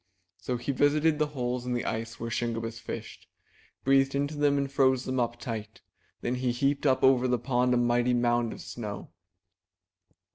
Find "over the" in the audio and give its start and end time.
7.03-7.37